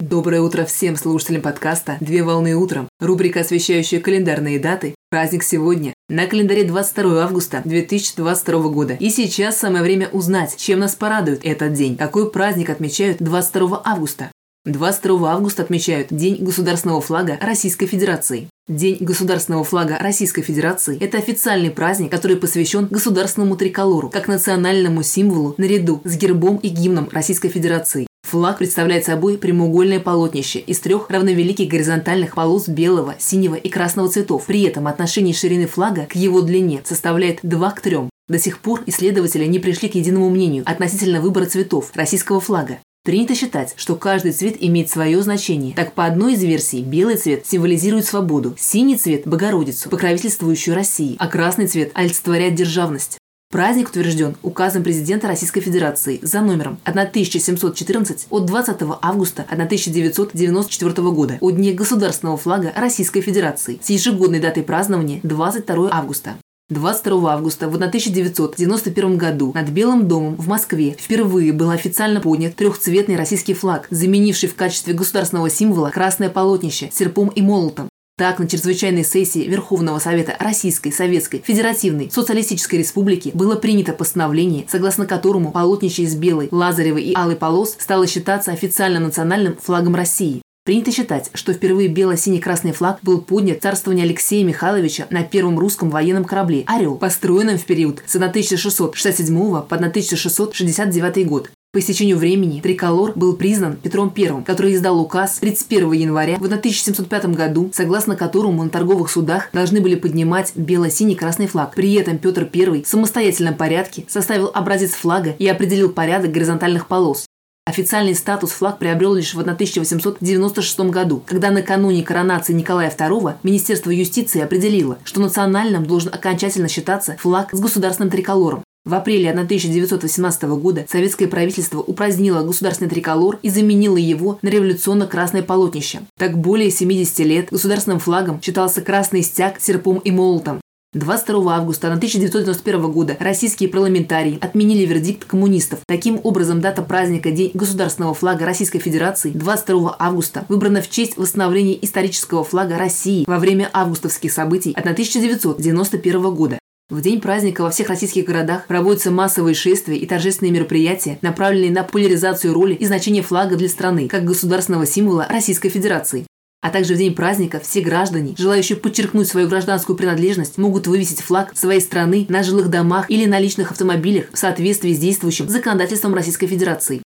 Доброе 0.00 0.42
утро 0.42 0.64
всем 0.64 0.94
слушателям 0.94 1.42
подкаста 1.42 1.96
«Две 2.00 2.22
волны 2.22 2.54
утром». 2.54 2.88
Рубрика, 3.00 3.40
освещающая 3.40 3.98
календарные 4.00 4.60
даты. 4.60 4.94
Праздник 5.10 5.42
сегодня. 5.42 5.92
На 6.08 6.26
календаре 6.26 6.62
22 6.62 7.24
августа 7.24 7.62
2022 7.64 8.68
года. 8.68 8.94
И 8.94 9.10
сейчас 9.10 9.58
самое 9.58 9.82
время 9.82 10.08
узнать, 10.12 10.56
чем 10.56 10.78
нас 10.78 10.94
порадует 10.94 11.40
этот 11.42 11.72
день. 11.72 11.96
Какой 11.96 12.30
праздник 12.30 12.70
отмечают 12.70 13.18
22 13.18 13.82
августа? 13.84 14.30
22 14.66 15.32
августа 15.32 15.62
отмечают 15.62 16.08
День 16.10 16.44
государственного 16.44 17.00
флага 17.00 17.36
Российской 17.40 17.86
Федерации. 17.86 18.48
День 18.68 18.98
государственного 19.00 19.64
флага 19.64 19.98
Российской 19.98 20.42
Федерации– 20.42 20.96
это 21.00 21.18
официальный 21.18 21.70
праздник, 21.70 22.10
который 22.10 22.36
посвящен 22.36 22.86
государственному 22.86 23.56
триколору, 23.56 24.10
как 24.10 24.28
национальному 24.28 25.02
символу 25.02 25.54
наряду 25.58 26.00
с 26.04 26.16
гербом 26.16 26.58
и 26.58 26.68
гимном 26.68 27.08
Российской 27.10 27.48
Федерации. 27.48 28.07
Флаг 28.30 28.58
представляет 28.58 29.06
собой 29.06 29.38
прямоугольное 29.38 30.00
полотнище 30.00 30.58
из 30.58 30.80
трех 30.80 31.08
равновеликих 31.08 31.66
горизонтальных 31.66 32.34
полос 32.34 32.68
белого, 32.68 33.14
синего 33.18 33.54
и 33.54 33.70
красного 33.70 34.10
цветов. 34.10 34.44
При 34.44 34.64
этом 34.64 34.86
отношение 34.86 35.32
ширины 35.32 35.66
флага 35.66 36.04
к 36.04 36.14
его 36.14 36.42
длине 36.42 36.82
составляет 36.84 37.38
2 37.42 37.70
к 37.70 37.80
3. 37.80 37.96
До 38.28 38.38
сих 38.38 38.58
пор 38.58 38.82
исследователи 38.84 39.46
не 39.46 39.58
пришли 39.58 39.88
к 39.88 39.94
единому 39.94 40.28
мнению 40.28 40.64
относительно 40.66 41.22
выбора 41.22 41.46
цветов 41.46 41.90
российского 41.94 42.38
флага. 42.38 42.80
Принято 43.02 43.34
считать, 43.34 43.72
что 43.78 43.94
каждый 43.94 44.32
цвет 44.32 44.56
имеет 44.60 44.90
свое 44.90 45.22
значение. 45.22 45.74
Так, 45.74 45.94
по 45.94 46.04
одной 46.04 46.34
из 46.34 46.42
версий, 46.42 46.82
белый 46.82 47.16
цвет 47.16 47.46
символизирует 47.46 48.04
свободу, 48.04 48.54
синий 48.58 48.96
цвет– 48.96 49.22
Богородицу, 49.26 49.88
покровительствующую 49.88 50.74
России, 50.74 51.16
а 51.18 51.28
красный 51.28 51.66
цвет 51.66 51.92
олицетворяет 51.94 52.54
державность. 52.54 53.16
Праздник 53.50 53.88
утвержден 53.88 54.36
указом 54.42 54.82
президента 54.82 55.26
Российской 55.26 55.62
Федерации 55.62 56.20
за 56.20 56.42
номером 56.42 56.78
1714 56.84 58.26
от 58.28 58.44
20 58.44 58.76
августа 59.00 59.46
1994 59.50 60.92
года 61.10 61.38
о 61.40 61.50
Дне 61.50 61.72
государственного 61.72 62.36
флага 62.36 62.74
Российской 62.76 63.22
Федерации 63.22 63.80
с 63.82 63.88
ежегодной 63.88 64.40
датой 64.40 64.64
празднования 64.64 65.20
22 65.22 65.88
августа. 65.90 66.36
22 66.68 67.32
августа 67.32 67.70
в 67.70 67.74
1991 67.76 69.16
году 69.16 69.52
над 69.54 69.70
Белым 69.70 70.06
домом 70.06 70.36
в 70.36 70.46
Москве 70.46 70.94
впервые 70.98 71.54
был 71.54 71.70
официально 71.70 72.20
поднят 72.20 72.54
трехцветный 72.54 73.16
российский 73.16 73.54
флаг, 73.54 73.86
заменивший 73.88 74.50
в 74.50 74.56
качестве 74.56 74.92
государственного 74.92 75.48
символа 75.48 75.88
красное 75.88 76.28
полотнище 76.28 76.90
серпом 76.92 77.28
и 77.28 77.40
молотом. 77.40 77.88
Так, 78.18 78.40
на 78.40 78.48
чрезвычайной 78.48 79.04
сессии 79.04 79.46
Верховного 79.46 80.00
Совета 80.00 80.34
Российской 80.40 80.90
Советской 80.90 81.40
Федеративной 81.46 82.10
Социалистической 82.10 82.80
Республики 82.80 83.30
было 83.32 83.54
принято 83.54 83.92
постановление, 83.92 84.66
согласно 84.68 85.06
которому 85.06 85.52
полотнище 85.52 86.02
из 86.02 86.16
белой, 86.16 86.48
лазаревой 86.50 87.04
и 87.04 87.14
алой 87.14 87.36
полос 87.36 87.76
стало 87.78 88.08
считаться 88.08 88.50
официальным 88.50 89.04
национальным 89.04 89.56
флагом 89.56 89.94
России. 89.94 90.42
Принято 90.64 90.90
считать, 90.90 91.30
что 91.32 91.52
впервые 91.52 91.86
бело-синий-красный 91.86 92.72
флаг 92.72 92.98
был 93.02 93.20
поднят 93.20 93.62
царствование 93.62 94.04
Алексея 94.04 94.44
Михайловича 94.44 95.06
на 95.10 95.22
первом 95.22 95.56
русском 95.56 95.88
военном 95.88 96.24
корабле 96.24 96.64
«Орел», 96.66 96.96
построенном 96.96 97.56
в 97.56 97.66
период 97.66 98.02
с 98.04 98.16
1667 98.16 99.38
по 99.38 99.76
1669 99.76 101.24
год. 101.28 101.50
По 101.70 101.80
истечению 101.80 102.16
времени 102.16 102.62
триколор 102.62 103.12
был 103.14 103.36
признан 103.36 103.76
Петром 103.76 104.10
I, 104.16 104.42
который 104.42 104.74
издал 104.74 104.98
указ 104.98 105.38
31 105.40 105.92
января 105.92 106.38
в 106.38 106.44
1705 106.44 107.26
году, 107.26 107.70
согласно 107.74 108.16
которому 108.16 108.64
на 108.64 108.70
торговых 108.70 109.10
судах 109.10 109.50
должны 109.52 109.82
были 109.82 109.94
поднимать 109.94 110.52
бело-синий 110.56 111.14
красный 111.14 111.46
флаг. 111.46 111.74
При 111.74 111.92
этом 111.92 112.16
Петр 112.16 112.48
I 112.50 112.82
в 112.82 112.88
самостоятельном 112.88 113.54
порядке 113.54 114.06
составил 114.08 114.50
образец 114.54 114.92
флага 114.92 115.36
и 115.38 115.46
определил 115.46 115.90
порядок 115.90 116.32
горизонтальных 116.32 116.88
полос. 116.88 117.26
Официальный 117.66 118.14
статус 118.14 118.52
флаг 118.52 118.78
приобрел 118.78 119.12
лишь 119.12 119.34
в 119.34 119.38
1896 119.38 120.80
году, 120.88 121.22
когда 121.26 121.50
накануне 121.50 122.02
коронации 122.02 122.54
Николая 122.54 122.90
II 122.90 123.34
Министерство 123.42 123.90
юстиции 123.90 124.40
определило, 124.40 124.96
что 125.04 125.20
национальным 125.20 125.84
должен 125.84 126.14
окончательно 126.14 126.68
считаться 126.68 127.18
флаг 127.18 127.50
с 127.52 127.60
государственным 127.60 128.10
триколором. 128.10 128.64
В 128.88 128.94
апреле 128.94 129.30
1918 129.30 130.44
года 130.44 130.86
советское 130.88 131.26
правительство 131.26 131.80
упразднило 131.80 132.42
государственный 132.42 132.88
триколор 132.88 133.38
и 133.42 133.50
заменило 133.50 133.98
его 133.98 134.38
на 134.40 134.48
революционно-красное 134.48 135.42
полотнище. 135.42 136.00
Так 136.16 136.38
более 136.38 136.70
70 136.70 137.18
лет 137.18 137.48
государственным 137.50 137.98
флагом 137.98 138.40
считался 138.40 138.80
красный 138.80 139.20
стяг 139.20 139.60
серпом 139.60 139.98
и 139.98 140.10
молотом. 140.10 140.62
22 140.94 141.54
августа 141.54 141.88
1991 141.88 142.90
года 142.90 143.14
российские 143.20 143.68
парламентарии 143.68 144.38
отменили 144.40 144.86
вердикт 144.86 145.26
коммунистов. 145.26 145.80
Таким 145.86 146.18
образом, 146.22 146.62
дата 146.62 146.80
праздника 146.80 147.30
День 147.30 147.50
государственного 147.52 148.14
флага 148.14 148.46
Российской 148.46 148.78
Федерации 148.78 149.32
22 149.32 149.96
августа 149.98 150.46
выбрана 150.48 150.80
в 150.80 150.88
честь 150.88 151.18
восстановления 151.18 151.78
исторического 151.84 152.42
флага 152.42 152.78
России 152.78 153.26
во 153.26 153.38
время 153.38 153.68
августовских 153.74 154.32
событий 154.32 154.72
1991 154.72 156.34
года. 156.34 156.58
В 156.90 157.02
день 157.02 157.20
праздника 157.20 157.60
во 157.60 157.70
всех 157.70 157.90
российских 157.90 158.24
городах 158.24 158.66
проводятся 158.66 159.10
массовые 159.10 159.54
шествия 159.54 159.98
и 159.98 160.06
торжественные 160.06 160.52
мероприятия, 160.52 161.18
направленные 161.20 161.70
на 161.70 161.84
популяризацию 161.84 162.54
роли 162.54 162.72
и 162.72 162.86
значения 162.86 163.20
флага 163.20 163.56
для 163.56 163.68
страны, 163.68 164.08
как 164.08 164.24
государственного 164.24 164.86
символа 164.86 165.26
Российской 165.28 165.68
Федерации. 165.68 166.26
А 166.62 166.70
также 166.70 166.94
в 166.94 166.96
день 166.96 167.14
праздника 167.14 167.60
все 167.60 167.82
граждане, 167.82 168.34
желающие 168.38 168.78
подчеркнуть 168.78 169.28
свою 169.28 169.48
гражданскую 169.48 169.98
принадлежность, 169.98 170.56
могут 170.56 170.86
вывесить 170.86 171.20
флаг 171.20 171.54
своей 171.54 171.82
страны 171.82 172.24
на 172.30 172.42
жилых 172.42 172.70
домах 172.70 173.10
или 173.10 173.26
на 173.26 173.38
личных 173.38 173.70
автомобилях 173.70 174.32
в 174.32 174.38
соответствии 174.38 174.94
с 174.94 174.98
действующим 174.98 175.46
законодательством 175.46 176.14
Российской 176.14 176.46
Федерации. 176.46 177.02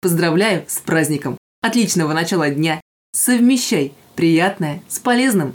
Поздравляю 0.00 0.64
с 0.68 0.78
праздником! 0.78 1.36
Отличного 1.60 2.12
начала 2.12 2.50
дня! 2.50 2.80
Совмещай 3.12 3.94
приятное 4.14 4.80
с 4.88 5.00
полезным! 5.00 5.54